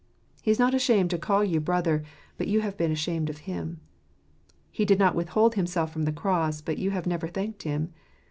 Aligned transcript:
He 0.41 0.49
is 0.49 0.57
not 0.57 0.73
ashamed 0.73 1.11
to 1.11 1.19
call 1.19 1.43
you 1.43 1.59
brother; 1.59 2.03
but 2.35 2.47
you 2.47 2.61
have 2.61 2.75
been 2.75 2.91
ashamed 2.91 3.29
of 3.29 3.37
Him. 3.45 3.81
He 4.71 4.83
did 4.83 4.97
not 4.97 5.13
withhold 5.13 5.53
Himself 5.53 5.93
from 5.93 6.05
the 6.05 6.11
cross; 6.11 6.59
but 6.59 6.79
you 6.79 6.89
have 6.89 7.05
never 7.05 7.27
thanked 7.27 7.61
Him. 7.61 7.93